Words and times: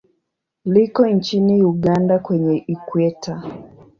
Liko 0.65 1.07
nchini 1.07 1.63
Uganda 1.63 2.19
kwenye 2.19 2.57
Ikweta. 2.67 3.41